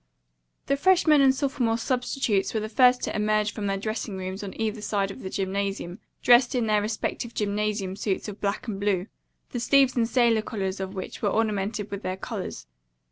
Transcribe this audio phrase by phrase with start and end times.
[0.65, 4.59] The freshmen and sophomore substitutes were the first to emerge from their dressing rooms on
[4.59, 9.05] either side of the gymnasium, dressed in their respective gymnasium suits of black and blue,
[9.51, 12.65] the sleeves and sailor collars of which were ornamented with their colors.